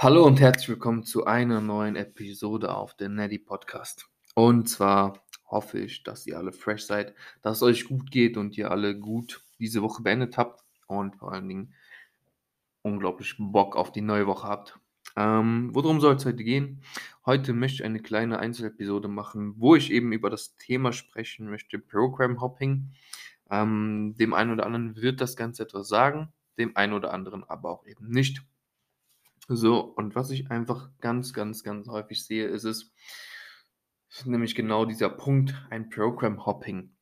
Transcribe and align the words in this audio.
Hallo 0.00 0.24
und 0.24 0.38
herzlich 0.38 0.68
willkommen 0.68 1.02
zu 1.02 1.26
einer 1.26 1.60
neuen 1.60 1.96
Episode 1.96 2.72
auf 2.72 2.94
der 2.94 3.08
Neddy 3.08 3.40
Podcast. 3.40 4.06
Und 4.36 4.68
zwar 4.68 5.24
hoffe 5.44 5.80
ich, 5.80 6.04
dass 6.04 6.24
ihr 6.24 6.38
alle 6.38 6.52
fresh 6.52 6.86
seid, 6.86 7.16
dass 7.42 7.56
es 7.56 7.62
euch 7.64 7.84
gut 7.88 8.12
geht 8.12 8.36
und 8.36 8.56
ihr 8.56 8.70
alle 8.70 8.96
gut 8.96 9.42
diese 9.58 9.82
Woche 9.82 10.04
beendet 10.04 10.36
habt 10.36 10.62
und 10.86 11.16
vor 11.16 11.32
allen 11.32 11.48
Dingen 11.48 11.74
unglaublich 12.82 13.34
Bock 13.40 13.74
auf 13.74 13.90
die 13.90 14.00
neue 14.00 14.28
Woche 14.28 14.46
habt. 14.46 14.78
Ähm, 15.16 15.70
worum 15.72 16.00
soll 16.00 16.14
es 16.14 16.24
heute 16.24 16.44
gehen? 16.44 16.80
Heute 17.26 17.52
möchte 17.52 17.82
ich 17.82 17.84
eine 17.84 17.98
kleine 18.00 18.38
Einzelepisode 18.38 19.08
machen, 19.08 19.54
wo 19.56 19.74
ich 19.74 19.90
eben 19.90 20.12
über 20.12 20.30
das 20.30 20.56
Thema 20.58 20.92
sprechen 20.92 21.50
möchte, 21.50 21.80
Program 21.80 22.40
Hopping. 22.40 22.92
Ähm, 23.50 24.14
dem 24.16 24.32
einen 24.32 24.52
oder 24.52 24.64
anderen 24.64 24.94
wird 24.94 25.20
das 25.20 25.34
Ganze 25.34 25.64
etwas 25.64 25.88
sagen, 25.88 26.32
dem 26.56 26.76
einen 26.76 26.92
oder 26.92 27.12
anderen 27.12 27.42
aber 27.42 27.72
auch 27.72 27.84
eben 27.84 28.06
nicht. 28.10 28.44
So, 29.50 29.80
und 29.80 30.14
was 30.14 30.30
ich 30.30 30.50
einfach 30.50 30.90
ganz, 31.00 31.32
ganz, 31.32 31.64
ganz 31.64 31.88
häufig 31.88 32.24
sehe, 32.24 32.46
ist 32.48 32.64
es 32.64 32.92
nämlich 34.26 34.54
genau 34.54 34.84
dieser 34.84 35.08
Punkt, 35.08 35.54
ein 35.70 35.88
Program 35.88 36.44
Hopping. 36.44 36.94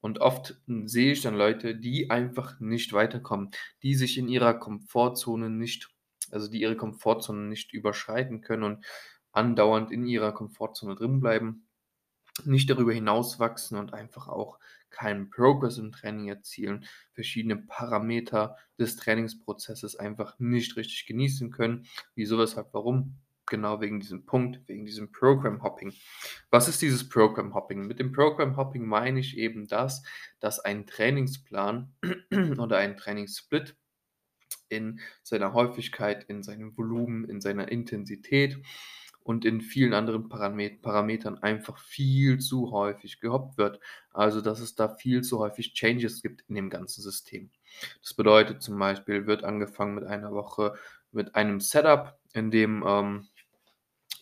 Und 0.00 0.20
oft 0.20 0.60
sehe 0.66 1.12
ich 1.12 1.22
dann 1.22 1.34
Leute, 1.34 1.74
die 1.74 2.08
einfach 2.08 2.60
nicht 2.60 2.92
weiterkommen, 2.92 3.50
die 3.82 3.94
sich 3.94 4.18
in 4.18 4.28
ihrer 4.28 4.54
Komfortzone 4.54 5.50
nicht, 5.50 5.90
also 6.30 6.48
die 6.48 6.60
ihre 6.60 6.76
Komfortzone 6.76 7.48
nicht 7.48 7.72
überschreiten 7.72 8.40
können 8.40 8.62
und 8.62 8.86
andauernd 9.32 9.90
in 9.90 10.06
ihrer 10.06 10.32
Komfortzone 10.32 10.94
drin 10.94 11.20
bleiben, 11.20 11.66
nicht 12.46 12.70
darüber 12.70 12.92
hinauswachsen 12.92 13.78
und 13.78 13.94
einfach 13.94 14.28
auch 14.28 14.58
keinen 14.90 15.30
Progress 15.30 15.78
im 15.78 15.92
Training 15.92 16.28
erzielen, 16.28 16.86
verschiedene 17.12 17.56
Parameter 17.56 18.56
des 18.78 18.96
Trainingsprozesses 18.96 19.96
einfach 19.96 20.38
nicht 20.38 20.76
richtig 20.76 21.06
genießen 21.06 21.50
können. 21.50 21.86
Wieso, 22.14 22.38
weshalb, 22.38 22.74
warum? 22.74 23.16
Genau 23.46 23.80
wegen 23.80 23.98
diesem 23.98 24.26
Punkt, 24.26 24.60
wegen 24.68 24.84
diesem 24.84 25.10
Program 25.10 25.62
Hopping. 25.62 25.92
Was 26.50 26.68
ist 26.68 26.82
dieses 26.82 27.08
Program 27.08 27.54
Hopping? 27.54 27.86
Mit 27.86 27.98
dem 27.98 28.12
Program 28.12 28.56
Hopping 28.56 28.86
meine 28.86 29.18
ich 29.18 29.36
eben 29.36 29.66
das, 29.66 30.04
dass 30.38 30.60
ein 30.60 30.86
Trainingsplan 30.86 31.92
oder 32.58 32.78
ein 32.78 32.96
Trainingssplit 32.96 33.76
in 34.68 35.00
seiner 35.24 35.52
Häufigkeit, 35.52 36.24
in 36.24 36.44
seinem 36.44 36.76
Volumen, 36.76 37.28
in 37.28 37.40
seiner 37.40 37.72
Intensität 37.72 38.58
und 39.22 39.44
in 39.44 39.60
vielen 39.60 39.94
anderen 39.94 40.28
Paramet 40.28 40.82
Parametern 40.82 41.38
einfach 41.38 41.78
viel 41.78 42.38
zu 42.38 42.70
häufig 42.70 43.20
gehoppt 43.20 43.58
wird. 43.58 43.80
Also, 44.12 44.40
dass 44.40 44.60
es 44.60 44.74
da 44.74 44.88
viel 44.88 45.22
zu 45.22 45.38
häufig 45.38 45.74
Changes 45.74 46.22
gibt 46.22 46.44
in 46.48 46.54
dem 46.54 46.70
ganzen 46.70 47.02
System. 47.02 47.50
Das 48.02 48.14
bedeutet 48.14 48.62
zum 48.62 48.78
Beispiel, 48.78 49.26
wird 49.26 49.44
angefangen 49.44 49.94
mit 49.94 50.04
einer 50.04 50.32
Woche 50.32 50.74
mit 51.12 51.34
einem 51.34 51.60
Setup, 51.60 52.18
in 52.34 52.50
dem 52.50 52.84
ähm, 52.86 53.28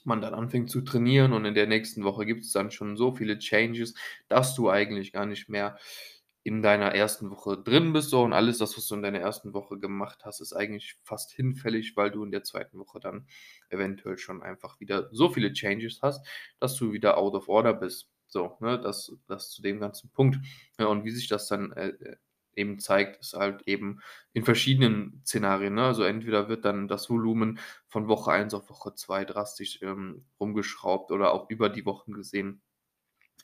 man 0.04 0.20
dann 0.20 0.34
anfängt 0.34 0.70
zu 0.70 0.80
trainieren 0.80 1.32
und 1.32 1.44
in 1.44 1.54
der 1.54 1.66
nächsten 1.66 2.04
Woche 2.04 2.26
gibt 2.26 2.44
es 2.44 2.52
dann 2.52 2.70
schon 2.70 2.96
so 2.96 3.14
viele 3.14 3.38
Changes, 3.38 3.94
dass 4.28 4.54
du 4.54 4.70
eigentlich 4.70 5.12
gar 5.12 5.26
nicht 5.26 5.48
mehr 5.48 5.78
in 6.42 6.62
deiner 6.62 6.94
ersten 6.94 7.30
Woche 7.30 7.58
drin 7.58 7.92
bist 7.92 8.10
so 8.10 8.22
und 8.22 8.32
alles 8.32 8.58
das, 8.58 8.76
was 8.76 8.86
du 8.86 8.94
in 8.94 9.02
deiner 9.02 9.18
ersten 9.18 9.52
Woche 9.54 9.78
gemacht 9.78 10.24
hast, 10.24 10.40
ist 10.40 10.52
eigentlich 10.52 10.96
fast 11.02 11.32
hinfällig, 11.32 11.96
weil 11.96 12.10
du 12.10 12.24
in 12.24 12.30
der 12.30 12.44
zweiten 12.44 12.78
Woche 12.78 13.00
dann 13.00 13.26
eventuell 13.70 14.18
schon 14.18 14.42
einfach 14.42 14.80
wieder 14.80 15.08
so 15.12 15.28
viele 15.28 15.52
Changes 15.52 16.00
hast, 16.02 16.26
dass 16.60 16.74
du 16.76 16.92
wieder 16.92 17.18
out 17.18 17.34
of 17.34 17.48
order 17.48 17.74
bist. 17.74 18.10
So, 18.26 18.56
ne, 18.60 18.78
das, 18.80 19.12
das 19.26 19.50
zu 19.50 19.62
dem 19.62 19.80
ganzen 19.80 20.10
Punkt. 20.10 20.38
Ja, 20.78 20.86
und 20.86 21.04
wie 21.04 21.10
sich 21.10 21.28
das 21.28 21.48
dann 21.48 21.72
äh, 21.72 21.88
äh 21.88 22.16
eben 22.58 22.80
zeigt, 22.80 23.20
ist 23.20 23.34
halt 23.34 23.62
eben 23.66 24.00
in 24.32 24.44
verschiedenen 24.44 25.22
Szenarien. 25.24 25.74
Ne? 25.74 25.84
Also 25.84 26.02
entweder 26.02 26.48
wird 26.48 26.64
dann 26.64 26.88
das 26.88 27.08
Volumen 27.08 27.60
von 27.86 28.08
Woche 28.08 28.32
1 28.32 28.52
auf 28.52 28.68
Woche 28.68 28.94
2 28.94 29.24
drastisch 29.24 29.80
ähm, 29.82 30.24
rumgeschraubt 30.40 31.12
oder 31.12 31.32
auch 31.32 31.48
über 31.50 31.68
die 31.70 31.86
Wochen 31.86 32.12
gesehen 32.14 32.60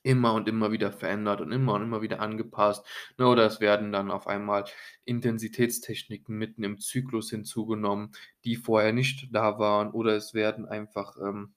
immer 0.03 0.35
und 0.35 0.49
immer 0.49 0.73
wieder 0.73 0.93
verändert 0.93 1.41
und 1.41 1.53
immer 1.53 1.75
und 1.75 1.83
immer 1.83 2.03
wieder 2.03 2.21
angepasst. 2.21 2.87
Ne? 3.19 3.27
Oder 3.27 3.47
es 3.47 3.61
werden 3.61 3.93
dann 3.93 4.11
auf 4.11 4.27
einmal 4.27 4.65
Intensitätstechniken 5.05 6.37
mitten 6.37 6.63
im 6.65 6.79
Zyklus 6.79 7.31
hinzugenommen, 7.31 8.13
die 8.45 8.57
vorher 8.57 8.93
nicht 8.93 9.29
da 9.33 9.59
waren. 9.59 9.91
Oder 9.91 10.15
es 10.17 10.35
werden 10.35 10.67
einfach 10.67 11.17
ähm, 11.17 11.55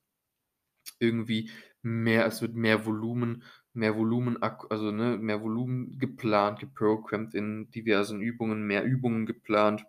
irgendwie 0.99 1.51
mehr, 1.81 2.25
es 2.25 2.41
wird 2.41 2.55
mehr 2.55 2.85
Volumen, 2.85 3.43
mehr 3.73 3.95
Volumen, 3.95 4.41
also 4.41 4.91
ne, 4.91 5.17
mehr 5.17 5.41
Volumen 5.41 5.99
geplant, 5.99 6.59
geprogrammt 6.59 7.33
in 7.33 7.69
diversen 7.71 8.21
Übungen, 8.21 8.63
mehr 8.63 8.83
Übungen 8.83 9.25
geplant. 9.25 9.85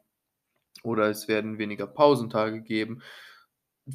Oder 0.83 1.09
es 1.09 1.29
werden 1.29 1.59
weniger 1.59 1.87
Pausentage 1.87 2.63
geben 2.63 3.03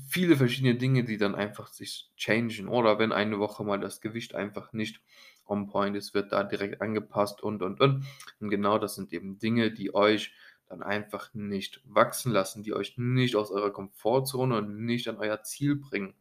viele 0.07 0.37
verschiedene 0.37 0.75
Dinge, 0.75 1.03
die 1.03 1.17
dann 1.17 1.35
einfach 1.35 1.67
sich 1.67 2.09
changen. 2.15 2.67
Oder 2.67 2.99
wenn 2.99 3.11
eine 3.11 3.39
Woche 3.39 3.63
mal 3.63 3.79
das 3.79 4.01
Gewicht 4.01 4.35
einfach 4.35 4.73
nicht 4.73 5.01
on 5.45 5.67
point 5.67 5.95
ist, 5.95 6.13
wird 6.13 6.31
da 6.31 6.43
direkt 6.43 6.81
angepasst 6.81 7.41
und 7.41 7.61
und 7.61 7.79
und. 7.81 8.05
Und 8.39 8.49
genau 8.49 8.77
das 8.79 8.95
sind 8.95 9.13
eben 9.13 9.39
Dinge, 9.39 9.71
die 9.71 9.93
euch 9.93 10.33
dann 10.67 10.81
einfach 10.81 11.33
nicht 11.33 11.81
wachsen 11.85 12.31
lassen, 12.31 12.63
die 12.63 12.73
euch 12.73 12.97
nicht 12.97 13.35
aus 13.35 13.51
eurer 13.51 13.71
Komfortzone 13.71 14.57
und 14.57 14.85
nicht 14.85 15.07
an 15.07 15.17
euer 15.17 15.43
Ziel 15.43 15.75
bringen. 15.75 16.15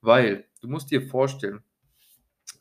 Weil 0.00 0.48
du 0.60 0.68
musst 0.68 0.90
dir 0.90 1.02
vorstellen, 1.06 1.62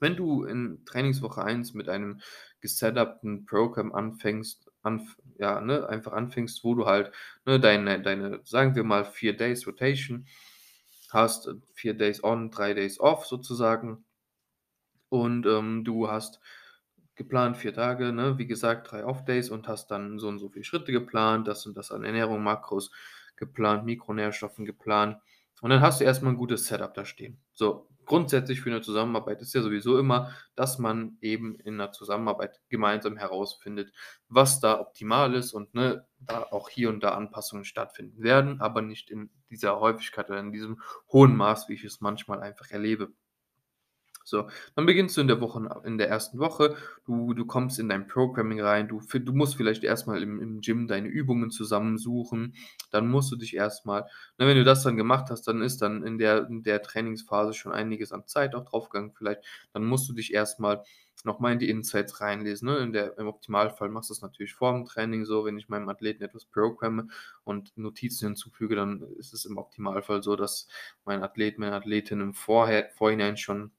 wenn 0.03 0.15
du 0.15 0.43
in 0.43 0.83
Trainingswoche 0.85 1.43
1 1.43 1.73
mit 1.73 1.89
einem 1.89 2.21
gesetupten 2.61 3.45
Programm 3.45 3.91
anfängst, 3.93 4.69
anf 4.83 5.17
ja, 5.39 5.61
ne, 5.61 5.87
einfach 5.89 6.13
anfängst, 6.13 6.63
wo 6.63 6.75
du 6.75 6.85
halt 6.85 7.11
ne, 7.45 7.59
deine, 7.59 8.01
deine, 8.01 8.41
sagen 8.43 8.75
wir 8.75 8.83
mal, 8.83 9.05
vier 9.05 9.35
Days 9.35 9.65
Rotation 9.65 10.27
hast, 11.09 11.49
vier 11.73 11.93
Days 11.95 12.23
on, 12.23 12.51
drei 12.51 12.73
Days 12.73 12.99
off 12.99 13.25
sozusagen. 13.25 14.05
Und 15.09 15.45
ähm, 15.45 15.83
du 15.83 16.09
hast 16.09 16.39
geplant 17.15 17.57
vier 17.57 17.73
Tage, 17.73 18.11
ne, 18.11 18.37
wie 18.37 18.47
gesagt, 18.47 18.91
drei 18.91 19.05
Off-Days 19.05 19.49
und 19.51 19.67
hast 19.67 19.91
dann 19.91 20.19
so 20.19 20.27
und 20.27 20.39
so 20.39 20.49
viele 20.49 20.65
Schritte 20.65 20.91
geplant, 20.91 21.47
das 21.47 21.65
und 21.65 21.77
das 21.77 21.91
an 21.91 22.03
Ernährung, 22.03 22.43
Makros 22.43 22.91
geplant, 23.35 23.85
Mikronährstoffen 23.85 24.65
geplant. 24.65 25.17
Und 25.61 25.69
dann 25.69 25.81
hast 25.81 26.01
du 26.01 26.05
erstmal 26.05 26.33
ein 26.33 26.37
gutes 26.37 26.65
Setup 26.65 26.93
da 26.93 27.05
stehen. 27.05 27.42
So, 27.53 27.87
grundsätzlich 28.05 28.61
für 28.61 28.69
eine 28.69 28.81
Zusammenarbeit 28.81 29.41
ist 29.41 29.53
ja 29.53 29.61
sowieso 29.61 29.97
immer, 29.97 30.33
dass 30.55 30.77
man 30.79 31.17
eben 31.21 31.55
in 31.59 31.75
einer 31.75 31.91
Zusammenarbeit 31.91 32.59
gemeinsam 32.69 33.17
herausfindet, 33.17 33.93
was 34.27 34.59
da 34.59 34.79
optimal 34.79 35.33
ist 35.35 35.53
und 35.53 35.73
ne, 35.73 36.05
da 36.19 36.43
auch 36.51 36.69
hier 36.69 36.89
und 36.89 37.01
da 37.03 37.13
Anpassungen 37.15 37.65
stattfinden 37.65 38.21
werden, 38.23 38.61
aber 38.61 38.81
nicht 38.81 39.09
in 39.09 39.29
dieser 39.49 39.79
Häufigkeit 39.79 40.29
oder 40.29 40.39
in 40.39 40.51
diesem 40.51 40.81
hohen 41.11 41.35
Maß, 41.35 41.69
wie 41.69 41.73
ich 41.73 41.83
es 41.83 42.01
manchmal 42.01 42.41
einfach 42.41 42.69
erlebe. 42.71 43.13
So, 44.23 44.47
dann 44.75 44.85
beginnst 44.85 45.17
du 45.17 45.21
in 45.21 45.27
der 45.27 45.41
Woche, 45.41 45.81
in 45.85 45.97
der 45.97 46.09
ersten 46.09 46.39
Woche, 46.39 46.75
du, 47.05 47.33
du 47.33 47.45
kommst 47.45 47.79
in 47.79 47.89
dein 47.89 48.07
Programming 48.07 48.61
rein, 48.61 48.87
du, 48.87 49.01
du 49.01 49.33
musst 49.33 49.55
vielleicht 49.55 49.83
erstmal 49.83 50.21
im, 50.23 50.41
im 50.41 50.61
Gym 50.61 50.87
deine 50.87 51.07
Übungen 51.07 51.51
zusammensuchen, 51.51 52.55
dann 52.91 53.07
musst 53.09 53.31
du 53.31 53.35
dich 53.35 53.55
erstmal, 53.55 54.05
na, 54.37 54.47
wenn 54.47 54.57
du 54.57 54.63
das 54.63 54.83
dann 54.83 54.97
gemacht 54.97 55.29
hast, 55.29 55.47
dann 55.47 55.61
ist 55.61 55.81
dann 55.81 56.03
in 56.03 56.17
der, 56.17 56.47
in 56.47 56.63
der 56.63 56.81
Trainingsphase 56.81 57.53
schon 57.53 57.73
einiges 57.73 58.11
an 58.11 58.27
Zeit 58.27 58.55
auch 58.55 58.65
draufgegangen 58.65 59.13
vielleicht, 59.13 59.41
dann 59.73 59.85
musst 59.85 60.07
du 60.09 60.13
dich 60.13 60.33
erstmal 60.33 60.83
nochmal 61.23 61.53
in 61.53 61.59
die 61.59 61.69
Insights 61.69 62.21
reinlesen. 62.21 62.67
Ne? 62.67 62.77
In 62.77 62.93
der, 62.93 63.17
Im 63.17 63.27
Optimalfall 63.27 63.89
machst 63.89 64.09
du 64.09 64.13
es 64.13 64.21
natürlich 64.21 64.53
vor 64.53 64.73
dem 64.73 64.85
Training 64.85 65.25
so, 65.25 65.45
wenn 65.45 65.57
ich 65.57 65.69
meinem 65.69 65.89
Athleten 65.89 66.23
etwas 66.23 66.45
programme 66.45 67.07
und 67.43 67.75
Notizen 67.77 68.27
hinzufüge, 68.27 68.75
dann 68.75 69.01
ist 69.17 69.33
es 69.33 69.45
im 69.45 69.57
Optimalfall 69.57 70.23
so, 70.23 70.35
dass 70.35 70.67
mein 71.05 71.23
Athlet, 71.23 71.59
meine 71.59 71.75
Athletin 71.75 72.21
im 72.21 72.33
Vorher, 72.33 72.89
Vorhinein 72.95 73.37
schon 73.37 73.71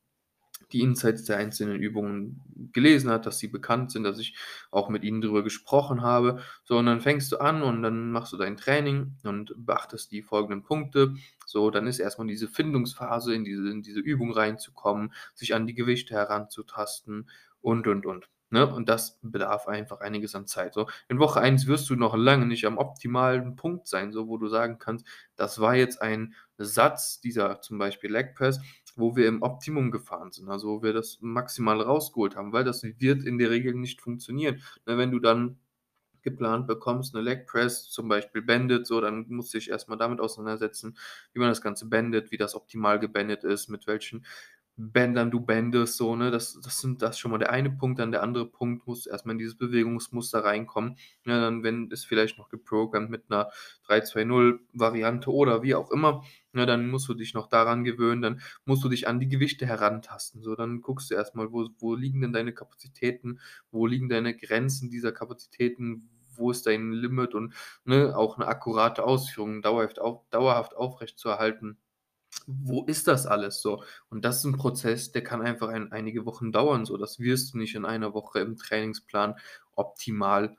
die 0.73 0.81
Insights 0.81 1.25
der 1.25 1.37
einzelnen 1.37 1.79
Übungen 1.79 2.71
gelesen 2.73 3.11
hat, 3.11 3.27
dass 3.27 3.39
sie 3.39 3.49
bekannt 3.49 3.93
sind, 3.93 4.05
dass 4.05 4.19
ich 4.19 4.37
auch 4.71 4.89
mit 4.89 5.05
ihnen 5.05 5.21
darüber 5.21 5.43
gesprochen 5.43 6.03
habe. 6.03 6.41
So, 6.65 6.79
und 6.79 6.87
dann 6.87 7.01
fängst 7.01 7.31
du 7.33 7.39
an 7.39 7.63
und 7.63 7.83
dann 7.83 8.11
machst 8.11 8.33
du 8.33 8.37
dein 8.37 8.57
Training 8.57 9.17
und 9.25 9.55
beachtest 9.57 10.13
die 10.13 10.23
folgenden 10.23 10.63
Punkte. 10.63 11.15
So, 11.47 11.71
dann 11.71 11.87
ist 11.87 11.99
erstmal 11.99 12.27
diese 12.27 12.49
Findungsphase, 12.49 13.35
in 13.35 13.45
diese, 13.45 13.69
in 13.71 13.83
diese 13.83 14.01
Übung 14.01 14.33
reinzukommen, 14.33 15.13
sich 15.35 15.55
an 15.55 15.67
die 15.67 15.75
Gewichte 15.75 16.15
heranzutasten 16.15 17.29
und, 17.61 17.87
und, 17.87 18.07
und. 18.07 18.29
Ne? 18.55 18.73
Und 18.73 18.89
das 18.89 19.19
bedarf 19.21 19.67
einfach 19.67 20.01
einiges 20.01 20.37
an 20.37 20.47
Zeit. 20.47 20.75
So, 20.75 20.89
in 21.09 21.19
Woche 21.19 21.41
1 21.41 21.67
wirst 21.67 21.91
du 21.91 21.97
noch 21.97 22.15
lange 22.15 22.47
nicht 22.47 22.67
am 22.67 22.79
optimalen 22.79 23.57
Punkt 23.57 23.89
sein, 23.89 24.13
so 24.13 24.29
wo 24.29 24.39
du 24.39 24.47
sagen 24.47 24.79
kannst, 24.79 25.05
das 25.35 25.59
war 25.61 25.75
jetzt 25.75 26.01
ein 26.01 26.35
Satz, 26.57 27.21
dieser 27.21 27.61
zum 27.63 27.79
Beispiel 27.79 28.13
Leg 28.13 28.37
Press, 28.37 28.61
wo 28.97 29.17
wir 29.17 29.29
im 29.29 29.43
Optimum 29.43 29.91
gefahren 29.91 30.33
sind, 30.33 30.49
also 30.49 30.69
wo 30.69 30.83
wir 30.83 30.93
das 30.93 31.19
maximal 31.21 31.81
rausgeholt 31.81 32.37
haben, 32.37 32.53
weil 32.53 32.65
das 32.65 32.83
wird 32.85 33.25
in 33.25 33.39
der 33.39 33.51
Regel 33.51 33.75
nicht 33.75 34.01
funktionieren. 34.03 34.63
Ne, 34.87 34.99
wenn 34.99 35.11
du 35.13 35.19
dann 35.21 35.59
geplant 36.23 36.67
bekommst, 36.69 37.15
eine 37.15 37.25
Leg 37.25 37.47
Press, 37.47 37.91
zum 37.91 38.09
Beispiel 38.09 38.43
Bandit, 38.43 38.87
so, 38.87 39.01
dann 39.01 39.27
musst 39.29 39.55
du 39.55 39.59
dich 39.59 39.71
erstmal 39.71 39.99
damit 39.99 40.21
auseinandersetzen, 40.21 40.99
wie 41.35 41.41
man 41.41 41.51
das 41.51 41.63
Ganze 41.63 41.87
bandet, 41.89 42.31
wie 42.33 42.39
das 42.39 42.55
optimal 42.57 42.99
gebandet 43.01 43.45
ist, 43.45 43.69
mit 43.71 43.87
welchen 43.89 44.25
Bändern 44.77 45.31
du 45.31 45.41
bändest 45.41 45.97
so, 45.99 46.17
ne? 46.17 46.31
Das 46.33 46.61
das 46.61 46.81
sind 46.81 47.03
das 47.03 47.19
schon 47.19 47.31
mal 47.33 47.39
der 47.39 47.51
eine 47.53 47.71
Punkt. 47.71 48.01
Dann 48.01 48.13
der 48.13 48.23
andere 48.25 48.47
Punkt, 48.51 48.87
musst 48.89 49.07
erst 49.09 49.27
mal 49.27 49.33
in 49.33 49.39
dieses 49.39 49.57
Bewegungsmuster 49.59 50.45
reinkommen. 50.45 50.97
Ne, 51.25 51.41
dann 51.41 51.63
wenn 51.65 51.91
es 51.93 52.05
vielleicht 52.05 52.39
noch 52.39 52.49
geprogrammt 52.51 53.11
mit 53.11 53.31
'ner 53.31 53.51
3-2-0 53.87 54.61
Variante 54.73 55.31
oder 55.33 55.63
wie 55.63 55.75
auch 55.77 55.91
immer, 55.93 56.25
ne, 56.55 56.67
dann 56.67 56.89
musst 56.91 57.09
du 57.09 57.15
dich 57.15 57.35
noch 57.35 57.49
daran 57.49 57.85
gewöhnen. 57.85 58.23
Dann 58.23 58.41
musst 58.65 58.85
du 58.85 58.89
dich 58.89 59.09
an 59.09 59.21
die 59.21 59.29
Gewichte 59.29 59.67
herantasten. 59.67 60.43
So, 60.43 60.55
dann 60.57 60.81
guckst 60.83 61.11
du 61.11 61.15
erst 61.15 61.35
mal, 61.37 61.53
wo 61.53 61.69
wo 61.79 61.95
liegen 61.95 62.21
denn 62.23 62.33
deine 62.33 62.53
Kapazitäten? 62.55 63.41
Wo 63.71 63.87
liegen 63.87 64.09
deine 64.09 64.37
Grenzen 64.37 64.91
dieser 64.91 65.13
Kapazitäten? 65.13 66.09
Wo 66.37 66.51
ist 66.51 66.67
dein 66.67 66.93
Limit? 66.93 67.35
Und, 67.35 67.55
ne, 67.85 68.17
auch 68.17 68.39
'ne 68.39 68.47
akkurate 68.47 69.05
Ausführung 69.05 69.63
dauerhaft 69.63 70.01
auf 70.01 70.23
dauerhaft 70.31 70.77
aufrechtzuerhalten. 70.77 71.79
Wo 72.47 72.85
ist 72.87 73.09
das 73.09 73.27
alles 73.27 73.63
so? 73.63 73.85
Und 74.11 74.25
das 74.25 74.39
ist 74.39 74.45
'n 74.47 74.57
Prozess, 74.59 75.13
der 75.13 75.25
kann 75.25 75.43
einfach 75.43 75.69
ein 75.71 75.93
einige 75.93 76.27
Wochen 76.27 76.53
dauern 76.53 76.85
so. 76.87 76.97
Das 76.99 77.19
wirst 77.21 77.55
du 77.55 77.59
nicht 77.59 77.75
in 77.77 77.85
einer 77.87 78.15
Woche 78.15 78.41
im 78.41 78.57
Trainingsplan 78.59 79.37
optimal 79.77 80.57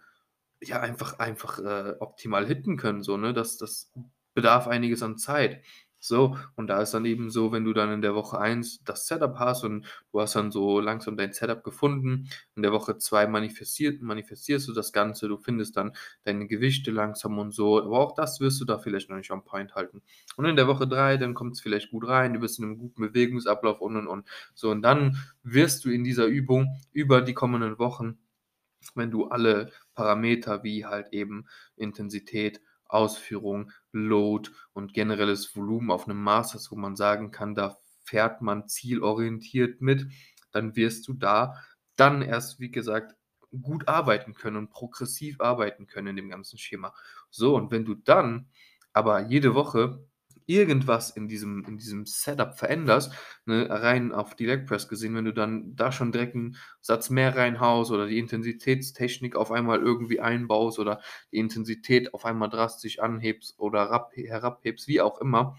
ja, 0.61 0.81
einfach 0.81 1.19
einfach, 1.19 1.59
äh, 1.59 1.95
optimal 1.99 2.47
hitten 2.47 2.77
können 2.77 3.03
so, 3.03 3.17
ne? 3.17 3.33
Das 3.33 3.57
das 3.57 3.91
bedarf 4.35 4.67
einiges 4.67 5.03
an 5.03 5.17
Zeit. 5.19 5.63
So, 6.07 6.37
und 6.55 6.67
da 6.67 6.81
ist 6.81 6.93
dann 6.93 7.05
eben 7.05 7.31
so, 7.31 7.51
wenn 7.51 7.63
du 7.65 7.73
dann 7.73 7.91
in 7.91 8.01
der 8.03 8.13
Woche 8.13 8.37
1 8.39 8.83
das 8.83 9.07
Setup 9.07 9.39
hast 9.39 9.63
und 9.63 9.87
du 10.11 10.21
hast 10.21 10.35
dann 10.35 10.51
so 10.51 10.79
langsam 10.79 11.17
dein 11.17 11.33
Setup 11.33 11.63
gefunden. 11.63 12.29
In 12.55 12.61
der 12.61 12.71
Woche 12.71 12.97
2 12.99 13.25
manifestiert 13.25 14.01
manifestierst 14.03 14.67
du 14.67 14.73
das 14.73 14.93
Ganze, 14.93 15.27
du 15.27 15.37
findest 15.37 15.77
dann 15.77 15.93
deine 16.23 16.45
Gewichte 16.47 16.91
langsam 16.91 17.39
und 17.39 17.53
so, 17.53 17.81
aber 17.81 17.99
auch 17.99 18.13
das 18.13 18.39
wirst 18.39 18.61
du 18.61 18.65
da 18.65 18.77
vielleicht 18.77 19.09
noch 19.09 19.17
nicht 19.17 19.31
on 19.31 19.43
point 19.43 19.73
halten. 19.73 20.03
Und 20.37 20.45
in 20.45 20.55
der 20.55 20.67
Woche 20.67 20.87
3, 20.87 21.17
dann 21.17 21.33
kommt's 21.33 21.59
vielleicht 21.61 21.89
gut 21.91 22.07
rein, 22.07 22.33
du 22.33 22.39
bist 22.39 22.59
in 22.59 22.65
'nem 22.69 22.77
guten 22.77 23.01
Bewegungsablauf 23.01 23.81
und, 23.81 23.95
und, 23.97 24.07
und. 24.07 24.27
So, 24.53 24.69
und 24.69 24.81
dann 24.83 25.17
wirst 25.43 25.85
du 25.85 25.89
in 25.89 26.03
dieser 26.03 26.25
Übung 26.27 26.67
über 26.91 27.21
die 27.21 27.33
kommenden 27.33 27.79
Wochen, 27.79 28.19
wenn 28.95 29.11
du 29.11 29.25
alle 29.27 29.71
Parameter 29.95 30.63
wie 30.63 30.85
halt 30.85 31.13
eben 31.13 31.45
Intensität, 31.75 32.61
Ausführung, 32.87 33.71
Load 33.95 34.51
und 34.73 34.93
generelles 34.93 35.55
Volumen 35.55 35.91
auf 35.91 36.07
'nem 36.07 36.21
Maß 36.23 36.53
hast, 36.55 36.71
wo 36.71 36.75
man 36.75 36.95
sagen 36.95 37.31
kann, 37.31 37.55
da 37.55 37.77
fährt 38.03 38.41
man 38.41 38.67
zielorientiert 38.67 39.81
mit, 39.81 40.07
dann 40.51 40.75
wirst 40.75 41.07
du 41.07 41.13
da 41.13 41.55
dann 41.97 42.21
erst, 42.21 42.59
wie 42.59 42.71
gesagt, 42.71 43.15
gut 43.61 43.87
arbeiten 43.87 44.33
können 44.33 44.57
und 44.57 44.69
progressiv 44.69 45.39
arbeiten 45.41 45.87
können 45.87 46.07
in 46.09 46.15
dem 46.17 46.29
ganzen 46.29 46.57
Schema. 46.59 46.93
So, 47.29 47.55
und 47.55 47.71
wenn 47.71 47.85
du 47.85 47.95
dann 47.95 48.49
aber 48.93 49.21
jede 49.27 49.55
Woche 49.55 50.05
irgendwas 50.47 51.09
in 51.11 51.27
diesem 51.27 51.63
in 51.65 51.77
diesem 51.77 52.05
Setup 52.05 52.57
veränderst, 52.57 53.13
ne, 53.45 53.67
rein 53.69 54.11
auf 54.13 54.35
die 54.35 54.45
Leg 54.45 54.65
Press 54.67 54.87
gesehen, 54.87 55.15
wenn 55.15 55.25
du 55.25 55.33
dann 55.33 55.75
da 55.75 55.91
schon 55.91 56.11
direkt 56.11 56.35
'n 56.35 56.55
Satz 56.81 57.09
mehr 57.09 57.35
reinhaust 57.35 57.91
oder 57.91 58.07
die 58.07 58.19
Intensitätstechnik 58.19 59.35
auf 59.35 59.51
einmal 59.51 59.79
irgendwie 59.81 60.19
einbaust 60.21 60.79
oder 60.79 61.01
die 61.31 61.37
Intensität 61.39 62.13
auf 62.13 62.25
einmal 62.25 62.49
drastisch 62.49 62.99
anhebst 62.99 63.55
oder 63.59 63.83
rab 63.83 64.11
herabhebst, 64.15 64.87
wie 64.87 65.01
auch 65.01 65.19
immer, 65.21 65.57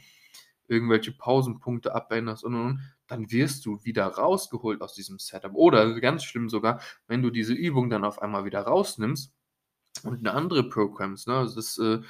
irgendwelche 0.69 1.13
Pausenpunkte 1.13 1.95
abänderst 1.95 2.45
und, 2.45 2.55
und, 2.55 2.67
und, 2.67 2.81
dann 3.09 3.31
wirst 3.33 3.67
du 3.67 3.85
wieder 3.85 4.07
rausgeholt 4.07 4.83
aus 4.83 4.95
diesem 4.95 5.19
Setup. 5.21 5.53
Oder 5.55 6.01
ganz 6.01 6.25
schlimm 6.25 6.49
sogar, 6.51 6.81
wenn 7.09 7.23
du 7.23 7.31
diese 7.31 7.55
Übung 7.55 7.91
dann 7.91 8.05
auf 8.05 8.23
einmal 8.23 8.45
wieder 8.47 8.63
rausnimmst 8.63 9.33
und 10.05 10.23
'ne 10.23 10.33
andere 10.35 10.69
programmst, 10.69 11.29
ne? 11.29 11.37
Also, 11.39 11.57
das, 11.57 11.79
äh 11.79 12.01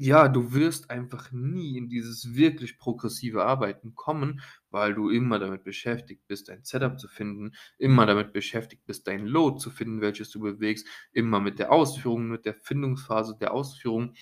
ja, 0.00 0.28
du 0.28 0.52
wirst 0.52 0.90
einfach 0.90 1.32
nie 1.32 1.76
in 1.76 1.88
dieses 1.88 2.34
wirklich 2.34 2.78
progressive 2.78 3.44
Arbeiten 3.44 3.96
kommen, 3.96 4.40
weil 4.70 4.94
du 4.94 5.10
immer 5.10 5.40
damit 5.40 5.64
beschäftigt 5.64 6.26
bist, 6.28 6.48
dein 6.48 6.62
Setup 6.64 7.00
zu 7.00 7.08
finden, 7.08 7.52
immer 7.78 8.06
damit 8.06 8.32
beschäftigt 8.32 8.86
bist, 8.86 9.08
dein 9.08 9.26
Load 9.26 9.58
zu 9.58 9.70
finden, 9.70 10.00
welches 10.00 10.30
du 10.30 10.38
bewegst, 10.38 10.86
immer 11.12 11.40
mit 11.40 11.58
der 11.58 11.72
Ausführung, 11.72 12.28
mit 12.28 12.46
der 12.46 12.54
Findungsphase 12.54 13.36
der 13.40 13.52
Ausführung, 13.52 14.14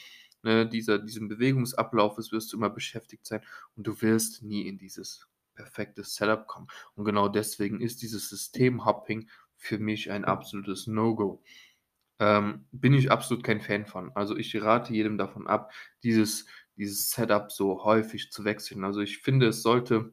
ne, 0.42 0.66
dieser 0.66 0.98
diesem 0.98 1.28
Bewegungsablaufes 1.28 2.32
wirst 2.32 2.52
du 2.52 2.56
immer 2.56 2.70
beschäftigt 2.70 3.26
sein 3.26 3.42
und 3.76 3.86
du 3.86 4.00
wirst 4.00 4.42
nie 4.42 4.66
in 4.66 4.78
dieses 4.78 5.26
perfekte 5.54 6.04
Setup 6.04 6.46
kommen. 6.46 6.68
Und 6.94 7.04
genau 7.04 7.28
deswegen 7.28 7.82
ist 7.82 8.00
dieses 8.00 8.30
System-Hopping 8.30 9.28
für 9.56 9.78
mich 9.78 10.10
ein 10.10 10.24
absolutes 10.24 10.86
No-Go. 10.86 11.42
Ähm, 12.20 12.66
bin 12.72 12.94
ich 12.94 13.10
absolut 13.10 13.44
kein 13.44 13.60
Fan 13.60 13.86
von. 13.86 14.10
Also, 14.14 14.36
ich 14.36 14.60
rate 14.62 14.92
jedem 14.94 15.18
davon 15.18 15.46
ab, 15.46 15.72
dieses 16.02 16.46
dieses 16.78 17.10
Setup 17.10 17.50
so 17.52 17.84
häufig 17.84 18.30
zu 18.30 18.44
wechseln. 18.44 18.84
Also, 18.84 19.00
ich 19.00 19.18
finde, 19.18 19.48
es 19.48 19.62
sollte 19.62 20.12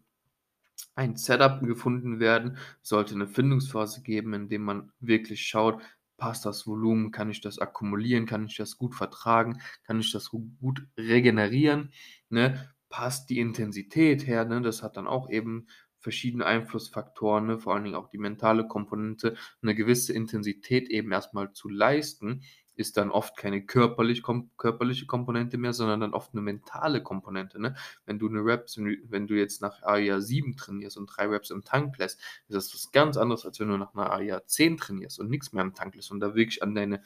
ein 0.95 1.17
Setup 1.17 1.61
gefunden 1.61 2.19
werden, 2.19 2.57
sollte 2.83 3.17
'ne 3.17 3.27
Findungsphase 3.27 4.03
geben, 4.03 4.33
in 4.33 4.49
dem 4.49 4.63
man 4.63 4.91
wirklich 5.01 5.45
schaut: 5.47 5.81
Passt 6.17 6.45
das 6.45 6.67
Volumen? 6.67 7.11
Kann 7.11 7.29
ich 7.31 7.41
das 7.41 7.59
akkumulieren? 7.59 8.25
Kann 8.27 8.45
ich 8.47 8.57
das 8.57 8.77
gut 8.77 8.95
vertragen? 8.95 9.59
Kann 9.85 9.99
ich 10.01 10.11
das 10.13 10.29
gu 10.31 10.41
gut 10.61 10.87
regenerieren, 10.97 11.91
ne? 12.29 12.69
Passt 12.89 13.29
die 13.31 13.39
Intensität 13.39 14.27
her, 14.27 14.45
ne? 14.45 14.61
Das 14.61 14.83
hat 14.83 14.97
dann 14.97 15.07
auch 15.07 15.29
eben 15.29 15.67
verschiedene 16.03 16.45
Einflussfaktoren, 16.45 17.47
ne, 17.47 17.59
vor 17.59 17.73
allen 17.75 17.85
Dingen 17.85 17.95
auch 17.97 18.09
die 18.09 18.19
mentale 18.19 18.67
Komponente. 18.67 19.35
'Ne 19.63 19.75
gewisse 19.75 20.13
Intensität 20.13 20.89
eben 20.89 21.11
erst 21.11 21.33
mal 21.33 21.53
zu 21.53 21.69
leisten, 21.69 22.43
ist 22.75 22.97
dann 22.97 23.11
oft 23.11 23.37
keine 23.37 23.65
körperlich 23.65 24.23
kom 24.23 24.49
körperliche 24.57 25.05
Komponente 25.05 25.57
mehr, 25.59 25.73
sondern 25.73 26.01
dann 26.01 26.13
oft 26.15 26.33
'ne 26.33 26.41
mentale 26.41 27.03
Komponente, 27.03 27.61
ne? 27.61 27.75
Wenn 28.05 28.19
du 28.19 28.29
'ne 28.29 28.43
Reps 28.45 28.77
wenn 28.79 29.27
du 29.27 29.35
jetzt 29.35 29.61
nach 29.61 29.83
AEA 29.83 30.21
7 30.21 30.57
trainierst 30.57 30.97
und 30.97 31.07
3 31.07 31.27
Reps 31.27 31.51
im 31.51 31.63
Tank 31.63 31.97
lässt, 31.99 32.19
ist 32.47 32.55
das 32.55 32.73
was 32.73 32.91
ganz 32.91 33.17
anderes, 33.17 33.45
als 33.45 33.59
wenn 33.59 33.69
du 33.69 33.77
nach 33.77 33.93
'ner 33.93 34.11
AEA 34.11 34.45
10 34.47 34.77
trainierst 34.77 35.19
und 35.19 35.29
nix 35.29 35.53
mehr 35.53 35.63
im 35.63 35.75
Tank 35.75 35.95
lässt 35.95 36.11
und 36.11 36.19
da 36.19 36.35
wirklich 36.35 36.63
an 36.63 36.75
deine 36.75 37.03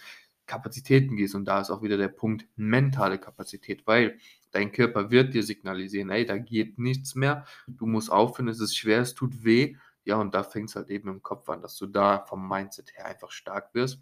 Kapazitäten 0.48 1.16
gehst. 1.18 1.36
Und 1.36 1.46
da 1.46 1.62
ist 1.62 1.70
auch 1.72 1.82
wieder 1.84 1.98
der 1.98 2.08
Punkt 2.10 2.48
mentale 2.56 3.20
Kapazität, 3.20 3.86
weil 3.88 4.18
dein 4.52 4.72
Körper 4.72 5.12
wird 5.12 5.34
dir 5.34 5.44
signalisieren: 5.44 6.10
„Ey, 6.10 6.26
da 6.26 6.38
geht 6.38 6.80
nichts 6.80 7.16
mehr. 7.16 7.46
Du 7.68 7.86
musst 7.86 8.12
aufhören. 8.12 8.48
Es 8.50 8.60
ist 8.60 8.76
schwer, 8.78 9.02
es 9.02 9.14
tut 9.14 9.44
weh.“ 9.44 9.76
Ja, 10.06 10.16
und 10.18 10.34
da 10.34 10.44
fängt's 10.44 10.76
halt 10.76 10.90
eben 10.90 11.10
im 11.10 11.22
Kopf 11.24 11.50
an, 11.50 11.62
dass 11.62 11.76
du 11.78 11.86
da 11.88 12.26
vom 12.26 12.48
Mindset 12.48 12.94
her 12.96 13.06
einfach 13.08 13.32
stark 13.32 13.74
wirst 13.74 14.02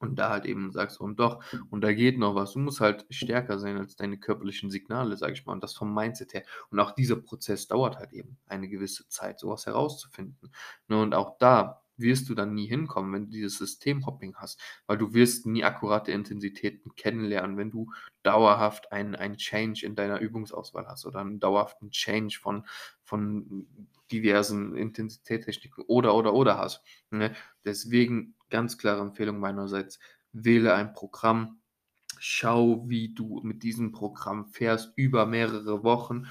und 0.00 0.18
da 0.18 0.30
halt 0.30 0.46
eben 0.46 0.72
sagst: 0.72 1.00
„Und 1.00 1.20
doch, 1.20 1.42
und 1.70 1.82
da 1.82 1.92
geht 1.92 2.18
noch 2.18 2.34
was.“ 2.34 2.52
Du 2.54 2.58
musst 2.60 2.80
halt 2.80 3.06
stärker 3.10 3.58
sein 3.58 3.76
als 3.78 3.96
deine 3.96 4.18
körperlichen 4.18 4.70
Signale, 4.70 5.16
sage 5.16 5.34
ich 5.34 5.44
mal, 5.46 5.52
und 5.52 5.62
das 5.62 5.74
vom 5.74 5.94
Mindset 5.94 6.34
her. 6.34 6.44
Und 6.70 6.80
auch 6.80 6.92
dieser 6.92 7.16
Prozess 7.16 7.68
dauert 7.68 7.96
halt 7.98 8.12
eben 8.12 8.38
eine 8.46 8.68
gewisse 8.68 9.06
Zeit, 9.08 9.38
so 9.40 9.50
was 9.50 9.66
herauszufinden, 9.66 10.52
ne? 10.88 11.00
Und 11.02 11.14
auch 11.14 11.36
da 11.38 11.79
wirst 12.00 12.28
du 12.28 12.34
dann 12.34 12.54
nie 12.54 12.66
hinkommen, 12.66 13.12
wenn 13.12 13.24
du 13.26 13.30
dieses 13.32 13.58
System-Hopping 13.58 14.36
hast, 14.36 14.60
weil 14.86 14.98
du 14.98 15.14
wirst 15.14 15.46
nie 15.46 15.64
akkurate 15.64 16.12
Intensitäten 16.12 16.94
kennenlernen, 16.96 17.56
wenn 17.56 17.70
du 17.70 17.92
dauerhaft 18.22 18.92
ein 18.92 19.14
ein 19.16 19.36
Change 19.36 19.84
in 19.86 19.94
deiner 19.96 20.20
Übungsauswahl 20.20 20.86
hast 20.86 21.06
oder 21.06 21.20
'n 21.20 21.40
dauerhaften 21.40 21.90
Change 21.90 22.38
von 22.40 22.66
von 23.04 23.66
diversen 24.12 24.76
Intensitätstechniken 24.76 25.84
oder, 25.86 26.14
oder, 26.14 26.34
oder 26.34 26.58
hast, 26.58 26.82
ne? 27.10 27.34
Deswegen 27.64 28.34
ganz 28.50 28.78
klare 28.78 29.00
Empfehlung 29.02 29.38
meinerseits: 29.40 29.98
Wähle 30.32 30.74
ein 30.74 30.92
Programm. 30.92 31.60
Schau, 32.18 32.88
wie 32.88 33.14
du 33.14 33.40
mit 33.42 33.62
diesem 33.62 33.92
Programm 33.92 34.46
fährst 34.46 34.92
über 34.96 35.26
mehrere 35.26 35.84
Wochen. 35.84 36.26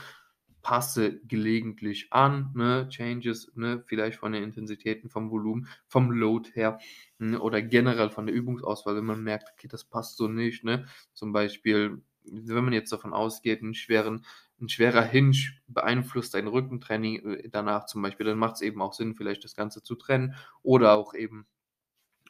Passe 0.63 1.19
gelegentlich 1.27 2.11
an, 2.11 2.51
ne, 2.55 2.87
Changes, 2.89 3.51
ne, 3.55 3.83
vielleicht 3.87 4.19
von 4.19 4.31
den 4.33 4.43
Intensitäten, 4.43 5.09
vom 5.09 5.31
Volumen, 5.31 5.67
vom 5.87 6.11
Load 6.11 6.49
her, 6.53 6.79
hm, 7.19 7.39
oder 7.41 7.61
generell 7.61 8.09
von 8.09 8.25
der 8.27 8.35
Übungsauswahl, 8.35 8.95
wenn 8.97 9.05
man 9.05 9.23
merkt: 9.23 9.49
„Okay, 9.53 9.67
das 9.69 9.85
passt 9.85 10.17
so 10.17 10.27
nicht“, 10.27 10.63
ne? 10.65 10.85
Zum 11.13 11.31
Beispiel, 11.33 12.01
wenn 12.23 12.63
man 12.65 12.73
jetzt 12.73 12.91
davon 12.91 13.13
ausgeht, 13.13 13.61
'n 13.61 13.73
schweren 13.73 14.25
'n 14.61 14.67
schwerer 14.69 15.03
Hinge 15.03 15.37
beeinflusst 15.67 16.33
dein 16.33 16.47
Rückentraining, 16.47 17.25
äh, 17.25 17.49
danach 17.49 17.85
zum 17.85 18.01
Beispiel, 18.01 18.25
dann 18.25 18.37
macht's 18.37 18.61
eben 18.61 18.81
auch 18.81 18.93
Sinn, 18.93 19.15
vielleicht 19.15 19.43
das 19.45 19.55
Ganze 19.55 19.81
zu 19.83 19.95
trennen 19.95 20.35
oder 20.63 20.97
auch 20.97 21.13
eben 21.13 21.47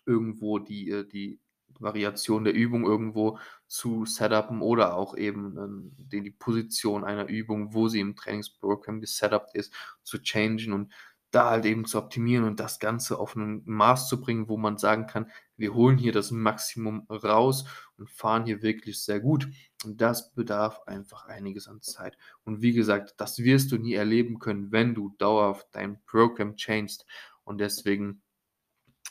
irgendwo 0.06 0.60
die 0.60 0.90
äh, 0.92 1.06
die 1.08 1.40
Variation 1.80 2.44
der 2.44 2.54
Übung 2.54 2.84
irgendwo 2.86 3.40
zu 3.68 4.06
setupen 4.06 4.62
oder 4.62 4.96
auch 4.96 5.16
eben, 5.18 5.58
ähm, 5.58 5.92
die 5.98 6.32
Position 6.32 7.04
einer 7.04 7.28
Übung, 7.28 7.74
wo 7.74 7.88
sie 7.88 8.00
im 8.00 8.16
Trainingsprogramm 8.16 9.02
gesetupt 9.02 9.56
ist, 9.56 9.74
zu 10.04 10.20
changen 10.22 10.74
und 10.74 10.94
da 11.32 11.52
halt 11.52 11.66
eben 11.66 11.86
zu 11.86 12.00
optimieren 12.00 12.44
und 12.46 12.60
das 12.60 12.80
Ganze 12.80 13.20
auf 13.20 13.36
'nen 13.36 13.62
Maß 13.66 14.08
zu 14.10 14.20
bringen, 14.20 14.50
wo 14.50 14.58
man 14.58 14.78
sagen 14.80 15.06
kann: 15.08 15.30
„Wir 15.58 15.74
holen 15.76 15.98
hier 16.00 16.12
das 16.12 16.32
Maximum 16.32 17.06
raus 17.10 17.66
und 17.98 18.10
fahren 18.10 18.46
hier 18.46 18.64
wirklich 18.64 19.04
sehr 19.04 19.20
gut.“ 19.20 19.48
Und 19.86 20.02
das 20.02 20.34
bedarf 20.34 20.82
einfach 20.88 21.26
einiges 21.26 21.68
an 21.68 21.82
Zeit. 21.82 22.18
Und 22.46 22.62
wie 22.64 22.74
gesagt, 22.74 23.14
das 23.18 23.38
wirst 23.40 23.72
du 23.72 23.78
nie 23.78 23.94
erleben 23.94 24.40
können, 24.40 24.72
wenn 24.72 24.96
du 24.96 25.14
dauerhaft 25.20 25.68
dein 25.74 26.02
Programm 26.06 26.56
changest. 26.56 27.06
Und 27.44 27.60
deswegen 27.62 28.22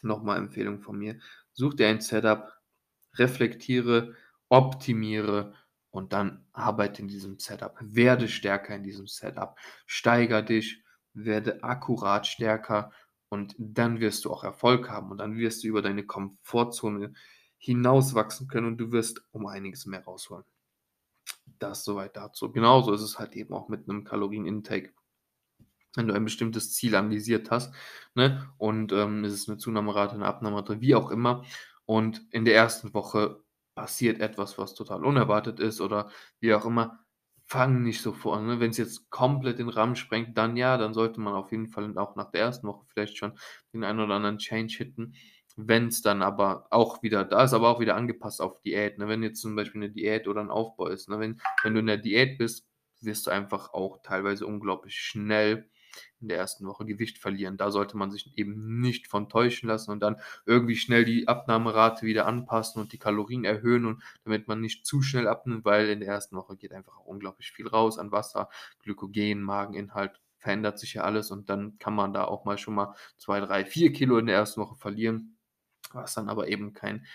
noch 0.02 0.22
mal 0.22 0.36
Empfehlung 0.38 0.80
von 0.82 0.98
mir: 0.98 1.18
Such 1.58 1.74
dir 1.74 1.88
ein 1.88 2.00
Setup, 2.00 2.52
reflektiere, 3.14 4.14
optimiere 4.48 5.54
und 5.90 6.12
dann 6.12 6.46
arbeite 6.52 7.02
in 7.02 7.08
diesem 7.08 7.40
Setup. 7.40 7.76
Werde 7.80 8.28
stärker 8.28 8.76
in 8.76 8.84
diesem 8.84 9.08
Setup. 9.08 9.58
Steigere 9.84 10.44
dich, 10.44 10.84
werde 11.14 11.64
akkurat 11.64 12.28
stärker 12.28 12.92
und 13.28 13.56
dann 13.58 13.98
wirst 13.98 14.24
du 14.24 14.30
auch 14.32 14.44
Erfolg 14.44 14.88
haben 14.88 15.10
und 15.10 15.18
dann 15.18 15.36
wirst 15.36 15.64
du 15.64 15.66
über 15.66 15.82
deine 15.82 16.06
Komfortzone 16.06 17.12
hinauswachsen 17.56 18.46
können 18.46 18.68
und 18.68 18.76
du 18.78 18.92
wirst 18.92 19.20
um 19.32 19.46
einiges 19.48 19.84
mehr 19.84 20.04
rausholen. 20.04 20.44
Das 21.58 21.82
soweit 21.84 22.16
dazu. 22.16 22.52
Genauso 22.52 22.92
ist 22.92 23.02
es 23.02 23.18
halt 23.18 23.34
eben 23.34 23.52
auch 23.52 23.68
mit 23.68 23.88
einem 23.88 24.04
Kalorien-Intake. 24.04 24.92
Wenn 25.96 26.06
du 26.08 26.14
ein 26.14 26.24
bestimmtes 26.24 26.74
Ziel 26.74 26.94
anvisiert 26.94 27.50
hast, 27.50 27.74
ne, 28.14 28.50
und 28.58 28.92
ähm, 28.92 29.24
es 29.24 29.32
ist 29.32 29.48
eine 29.48 29.58
Zunahmerate, 29.58 30.14
eine 30.14 30.26
Abnahmerate, 30.26 30.80
wie 30.80 30.94
auch 30.94 31.10
immer, 31.10 31.44
und 31.86 32.22
in 32.30 32.44
der 32.44 32.54
ersten 32.54 32.92
Woche 32.94 33.42
passiert 33.74 34.20
etwas, 34.20 34.58
was 34.58 34.74
total 34.74 35.04
unerwartet 35.04 35.60
ist 35.60 35.80
oder 35.80 36.10
wie 36.40 36.52
auch 36.54 36.66
immer, 36.66 37.00
fang 37.44 37.82
nicht 37.82 38.02
so 38.02 38.12
vor, 38.12 38.40
ne? 38.40 38.60
Wenn 38.60 38.70
es 38.70 38.76
jetzt 38.76 39.10
komplett 39.10 39.58
den 39.58 39.70
Rahmen 39.70 39.96
sprengt, 39.96 40.36
dann 40.36 40.56
ja, 40.56 40.76
dann 40.76 40.92
sollte 40.92 41.20
man 41.20 41.34
auf 41.34 41.50
jeden 41.52 41.68
Fall 41.68 41.96
auch 41.98 42.14
nach 42.16 42.30
der 42.30 42.42
ersten 42.42 42.66
Woche 42.68 42.84
vielleicht 42.88 43.16
schon 43.16 43.38
den 43.72 43.84
einen 43.84 44.00
oder 44.00 44.14
anderen 44.16 44.38
Change 44.38 44.74
hitten. 44.76 45.14
Wenn 45.56 45.88
es 45.88 46.02
dann 46.02 46.22
aber 46.22 46.66
auch 46.70 47.02
wieder 47.02 47.24
da 47.24 47.42
ist 47.44 47.52
aber 47.54 47.68
auch 47.70 47.80
wieder 47.80 47.96
angepasst 47.96 48.40
auf 48.40 48.60
Diät, 48.60 48.98
ne? 48.98 49.08
Wenn 49.08 49.22
jetzt 49.22 49.40
zum 49.40 49.56
Beispiel 49.56 49.82
eine 49.82 49.90
Diät 49.90 50.28
oder 50.28 50.40
ein 50.42 50.50
Aufbau 50.50 50.88
ist, 50.88 51.08
ne? 51.08 51.18
Wenn 51.18 51.40
wenn 51.62 51.74
du 51.74 51.80
in 51.80 51.86
der 51.86 51.96
Diät 51.98 52.38
bist, 52.38 52.66
wirst 53.00 53.26
du 53.26 53.30
einfach 53.30 53.72
auch 53.72 53.98
teilweise 54.02 54.46
unglaublich 54.46 54.96
schnell 55.00 55.68
in 56.20 56.28
der 56.28 56.38
ersten 56.38 56.66
Woche 56.66 56.84
Gewicht 56.84 57.18
verlieren. 57.18 57.56
Da 57.56 57.70
sollte 57.70 57.96
man 57.96 58.10
sich 58.10 58.32
eben 58.36 58.80
nicht 58.80 59.06
von 59.08 59.28
täuschen 59.28 59.68
lassen 59.68 59.90
und 59.90 60.00
dann 60.00 60.16
irgendwie 60.46 60.76
schnell 60.76 61.04
die 61.04 61.28
Abnahmerate 61.28 62.06
wieder 62.06 62.26
anpassen 62.26 62.80
und 62.80 62.92
die 62.92 62.98
Kalorien 62.98 63.44
erhöhen 63.44 63.86
und 63.86 64.02
damit 64.24 64.48
man 64.48 64.60
nicht 64.60 64.86
zu 64.86 65.02
schnell 65.02 65.28
abnimmt, 65.28 65.64
weil 65.64 65.88
in 65.88 66.00
der 66.00 66.08
ersten 66.08 66.36
Woche 66.36 66.56
geht 66.56 66.72
einfach 66.72 66.98
unglaublich 67.00 67.52
viel 67.52 67.68
raus 67.68 67.98
an 67.98 68.12
Wasser, 68.12 68.48
Glykogen, 68.82 69.42
Mageninhalt, 69.42 70.20
verändert 70.38 70.78
sich 70.78 70.94
ja 70.94 71.02
alles 71.02 71.30
und 71.30 71.50
dann 71.50 71.78
kann 71.78 71.94
man 71.94 72.12
da 72.12 72.24
auch 72.24 72.44
mal 72.44 72.58
schon 72.58 72.74
mal 72.74 72.94
zwei, 73.16 73.40
drei, 73.40 73.64
vier 73.64 73.92
Kilo 73.92 74.18
in 74.18 74.26
der 74.26 74.36
ersten 74.36 74.60
Woche 74.60 74.76
verlieren, 74.76 75.36
was 75.92 76.14
dann 76.14 76.28
aber 76.28 76.48
eben 76.48 76.72
kein 76.72 77.06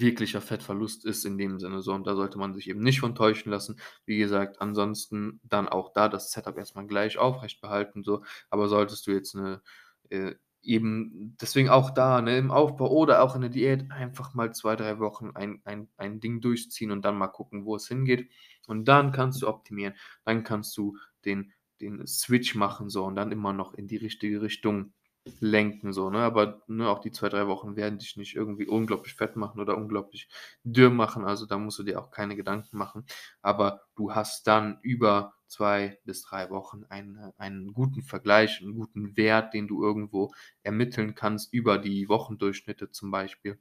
wirklicher 0.00 0.40
Fettverlust 0.40 1.04
ist 1.04 1.24
in 1.24 1.38
dem 1.38 1.58
Sinne 1.60 1.82
so. 1.82 1.92
Und 1.92 2.06
da 2.06 2.14
sollte 2.14 2.38
man 2.38 2.54
sich 2.54 2.68
eben 2.68 2.80
nicht 2.80 3.00
von 3.00 3.14
täuschen 3.14 3.50
lassen. 3.52 3.78
Wie 4.04 4.18
gesagt, 4.18 4.60
ansonsten 4.60 5.40
dann 5.44 5.68
auch 5.68 5.92
da 5.92 6.08
das 6.08 6.32
Setup 6.32 6.56
erstmal 6.58 6.86
gleich 6.86 7.18
aufrecht 7.18 7.60
behalten, 7.60 8.02
so. 8.04 8.24
Aber 8.50 8.68
solltest 8.68 9.06
du 9.06 9.12
jetzt 9.12 9.34
eine 9.36 9.62
äh, 10.10 10.34
eben 10.66 11.36
deswegen 11.40 11.68
auch 11.68 11.90
da, 11.90 12.20
ne, 12.20 12.36
im 12.38 12.50
Aufbau 12.50 12.90
oder 12.90 13.22
auch 13.22 13.34
in 13.34 13.40
der 13.42 13.50
Diät 13.50 13.90
einfach 13.90 14.34
mal 14.34 14.52
zwei, 14.52 14.76
drei 14.76 14.98
Wochen 14.98 15.30
ein, 15.34 15.60
ein, 15.64 15.88
ein 15.96 16.20
Ding 16.20 16.40
durchziehen 16.40 16.90
und 16.90 17.04
dann 17.04 17.16
mal 17.16 17.28
gucken, 17.28 17.64
wo 17.64 17.76
es 17.76 17.88
hingeht. 17.88 18.28
Und 18.66 18.86
dann 18.86 19.12
kannst 19.12 19.42
du 19.42 19.48
optimieren. 19.48 19.94
Dann 20.24 20.42
kannst 20.42 20.76
du 20.76 20.98
den, 21.24 21.52
den 21.80 22.06
Switch 22.06 22.54
machen, 22.54 22.90
so, 22.90 23.04
und 23.04 23.16
dann 23.16 23.32
immer 23.32 23.52
noch 23.52 23.74
in 23.74 23.86
die 23.86 23.96
richtige 23.96 24.42
Richtung 24.42 24.92
lenken, 25.40 25.92
so, 25.92 26.10
ne? 26.10 26.18
Aber 26.20 26.62
ne, 26.68 26.88
auch 26.88 27.00
die 27.00 27.10
zwei, 27.12 27.28
drei 27.28 27.46
Wochen 27.46 27.76
werden 27.76 27.98
dich 27.98 28.16
nicht 28.16 28.36
irgendwie 28.36 28.66
unglaublich 28.66 29.14
fett 29.14 29.36
machen 29.36 29.60
oder 29.60 29.76
unglaublich 29.76 30.28
dürr 30.64 30.90
machen. 30.90 31.24
Also 31.24 31.46
da 31.46 31.58
musst 31.58 31.78
du 31.78 31.82
dir 31.82 32.00
auch 32.00 32.10
keine 32.10 32.36
Gedanken 32.36 32.76
machen. 32.78 33.04
Aber 33.42 33.82
du 33.96 34.14
hast 34.14 34.46
dann 34.46 34.78
über 34.82 35.34
zwei 35.46 35.98
bis 36.04 36.22
drei 36.22 36.50
Wochen 36.50 36.84
einen, 36.88 37.32
einen 37.38 37.72
guten 37.72 38.02
Vergleich, 38.02 38.60
einen 38.62 38.74
guten 38.74 39.16
Wert, 39.16 39.54
den 39.54 39.68
du 39.68 39.82
irgendwo 39.82 40.32
ermitteln 40.62 41.14
kannst 41.14 41.52
über 41.52 41.78
die 41.78 42.08
Wochendurchschnitte 42.08 42.90
zum 42.90 43.10
Beispiel. 43.10 43.58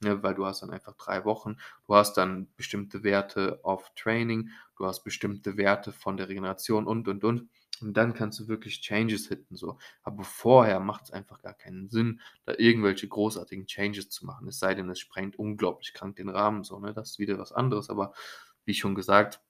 Ne, 0.00 0.22
weil 0.22 0.34
du 0.34 0.46
hast 0.46 0.62
dann 0.62 0.70
einfach 0.70 0.94
drei 0.96 1.24
Wochen, 1.24 1.56
du 1.88 1.94
hast 1.94 2.14
dann 2.16 2.48
bestimmte 2.56 3.02
Werte 3.02 3.58
auf 3.64 3.92
Training, 3.96 4.50
du 4.76 4.86
hast 4.86 5.02
bestimmte 5.02 5.56
Werte 5.56 5.90
von 5.92 6.16
der 6.16 6.28
Regeneration 6.28 6.86
und 6.86 7.08
und 7.08 7.24
und. 7.24 7.48
Und 7.82 7.96
dann 7.96 8.14
kannst 8.14 8.38
du 8.40 8.48
wirklich 8.48 8.80
Changes 8.80 9.28
hitten, 9.28 9.56
so. 9.56 9.78
Aber 10.02 10.24
vorher 10.24 10.80
macht 10.80 11.04
es 11.04 11.10
einfach 11.10 11.40
gar 11.42 11.54
keinen 11.54 11.88
Sinn, 11.88 12.20
da 12.44 12.54
irgendwelche 12.56 13.08
großartigen 13.08 13.66
Changes 13.66 14.08
zu 14.10 14.26
machen. 14.26 14.48
Es 14.48 14.58
sei 14.58 14.74
denn, 14.74 14.88
es 14.90 14.98
sprengt 14.98 15.38
unglaublich 15.38 15.94
krank 15.94 16.16
den 16.16 16.28
Rahmen, 16.28 16.64
so, 16.64 16.78
ne? 16.78 16.92
Das 16.94 17.10
ist 17.10 17.18
wieder 17.18 17.38
was 17.38 17.52
anderes. 17.52 17.90
Aber 17.90 18.12
wie 18.64 18.74
schon 18.74 18.94
gesagt, 18.94 19.40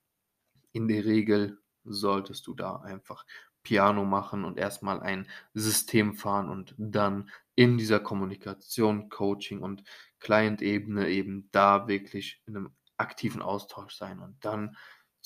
in 0.73 0.89
der 0.89 1.05
Regel 1.05 1.59
solltest 1.85 2.47
du 2.47 2.55
da 2.55 2.77
einfach 2.77 3.25
Piano 3.63 4.05
machen 4.05 4.45
und 4.45 4.59
erstmal 4.59 5.01
ein 5.01 5.29
System 5.55 6.15
fahren 6.15 6.49
und 6.49 6.75
dann 6.79 7.31
in 7.55 7.77
dieser 7.77 8.01
Kommunikation, 8.01 9.09
Coaching 9.09 9.61
und 9.61 9.83
Client-Ebene 10.21 11.09
eben 11.09 11.49
da 11.51 11.89
wirklich 11.89 12.41
in 12.47 12.57
einem 12.57 12.71
aktiven 12.97 13.43
Austausch 13.43 13.95
sein 13.95 14.21
und 14.21 14.45
dann 14.45 14.77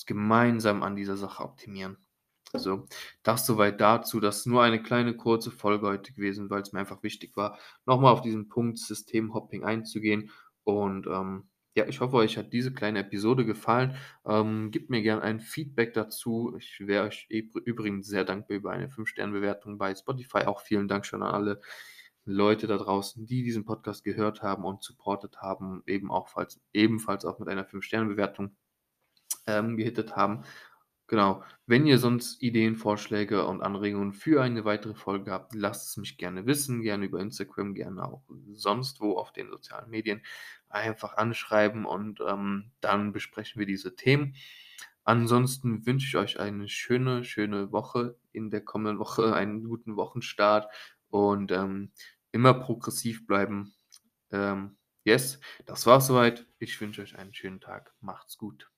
gemeinsam 0.05 0.83
an 0.83 0.95
dieser 0.95 1.15
Sache 1.15 1.43
optimieren. 1.43 1.97
Also, 2.53 2.85
das 3.23 3.45
soweit 3.47 3.81
dazu. 3.81 4.19
Das 4.19 4.39
ist 4.39 4.45
nur 4.45 4.61
eine 4.61 4.81
kleine 4.81 5.15
kurze 5.17 5.49
Folge 5.51 5.87
heute 5.87 6.13
gewesen, 6.13 6.49
weil 6.51 6.61
es 6.61 6.71
mir 6.71 6.79
einfach 6.79 7.01
wichtig 7.01 7.35
war, 7.35 7.57
nochmal 7.85 8.13
auf 8.13 8.21
diesen 8.21 8.47
Punkt 8.47 8.77
Systemhopping 8.77 9.63
einzugehen. 9.63 10.29
Und 10.63 11.07
ähm, 11.07 11.49
ja, 11.75 11.85
ich 11.87 11.99
hoffe, 11.99 12.17
euch 12.17 12.37
hat 12.37 12.53
diese 12.53 12.71
kleine 12.71 12.99
Episode 12.99 13.45
gefallen. 13.45 13.95
Ähm, 14.25 14.69
gebt 14.69 14.91
mir 14.91 15.01
gerne 15.01 15.23
ein 15.23 15.39
Feedback 15.39 15.93
dazu. 15.93 16.55
Ich 16.59 16.79
wäre 16.79 17.05
euch 17.07 17.27
übrigens 17.29 18.07
sehr 18.07 18.23
dankbar 18.23 18.57
über 18.57 18.71
eine 18.71 18.87
5-Sterne-Bewertung 18.87 19.79
bei 19.79 19.95
Spotify. 19.95 20.45
Auch 20.45 20.61
vielen 20.61 20.87
Dank 20.87 21.07
schon 21.07 21.23
an 21.23 21.33
alle 21.33 21.61
Leute 22.25 22.67
da 22.67 22.77
draußen, 22.77 23.25
die 23.25 23.43
diesen 23.43 23.65
Podcast 23.65 24.03
gehört 24.03 24.43
haben 24.43 24.63
und 24.63 24.83
supportet 24.83 25.41
haben, 25.41 25.81
eben 25.87 26.11
auch 26.11 26.29
falls, 26.29 26.61
ebenfalls 26.71 27.25
auch 27.25 27.39
mit 27.39 27.49
einer 27.49 27.67
5-Sterne-Bewertung 27.67 28.55
ähm, 29.47 29.75
gehittet 29.75 30.15
haben. 30.15 30.43
Genau. 31.13 31.43
Wenn 31.67 31.85
ihr 31.85 31.99
sonst 31.99 32.41
Ideen, 32.41 32.75
Vorschläge 32.75 33.45
und 33.45 33.61
Anregungen 33.61 34.13
für 34.13 34.41
eine 34.41 34.65
weitere 34.65 34.95
Folge 34.95 35.29
habt, 35.29 35.53
lasst 35.53 35.89
es 35.91 35.97
mich 35.97 36.17
gerne 36.17 36.47
wissen, 36.47 36.81
gerne 36.81 37.05
über 37.05 37.19
Instagram, 37.19 37.75
gerne 37.75 38.03
auch 38.03 38.23
sonst 38.53 38.99
wo 38.99 39.19
auf 39.19 39.31
den 39.31 39.51
sozialen 39.51 39.91
Medien. 39.91 40.23
Einfach 40.69 41.15
anschreiben 41.17 41.85
und 41.85 42.19
ähm, 42.27 42.71
dann 42.81 43.13
besprechen 43.13 43.59
wir 43.59 43.67
diese 43.67 43.95
Themen. 43.95 44.33
Ansonsten 45.03 45.85
wünsche 45.85 46.07
ich 46.07 46.17
euch 46.17 46.39
eine 46.39 46.67
schöne, 46.67 47.23
schöne 47.23 47.71
Woche 47.71 48.17
in 48.31 48.49
der 48.49 48.61
kommenden 48.61 48.97
Woche, 48.97 49.35
einen 49.35 49.63
guten 49.63 49.95
Wochenstart 49.95 50.73
und 51.11 51.51
ähm, 51.51 51.91
immer 52.31 52.55
progressiv 52.55 53.27
bleiben. 53.27 53.75
Ähm, 54.31 54.77
yes, 55.03 55.39
das 55.67 55.85
war's 55.85 56.07
soweit. 56.07 56.47
Ich 56.57 56.81
wünsche 56.81 57.03
euch 57.03 57.15
einen 57.19 57.35
schönen 57.35 57.61
Tag. 57.61 57.93
Macht's 58.01 58.35
gut. 58.35 58.72